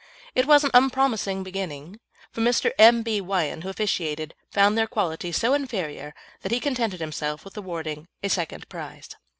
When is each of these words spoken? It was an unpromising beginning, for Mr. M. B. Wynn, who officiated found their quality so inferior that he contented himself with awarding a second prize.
It 0.33 0.47
was 0.47 0.63
an 0.63 0.71
unpromising 0.73 1.43
beginning, 1.43 1.99
for 2.31 2.41
Mr. 2.41 2.71
M. 2.79 3.03
B. 3.03 3.21
Wynn, 3.21 3.61
who 3.61 3.69
officiated 3.69 4.33
found 4.49 4.75
their 4.75 4.87
quality 4.87 5.31
so 5.31 5.53
inferior 5.53 6.15
that 6.41 6.51
he 6.51 6.59
contented 6.59 6.99
himself 6.99 7.45
with 7.45 7.55
awarding 7.55 8.07
a 8.23 8.27
second 8.29 8.67
prize. 8.67 9.09